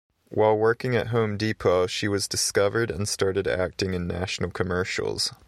While 0.29 0.57
working 0.57 0.95
at 0.95 1.09
Home 1.09 1.37
Depot, 1.37 1.85
she 1.85 2.07
was 2.07 2.27
discovered 2.27 2.89
and 2.89 3.07
started 3.07 3.47
acting 3.47 3.93
in 3.93 4.07
national 4.07 4.49
commercials. 4.49 5.31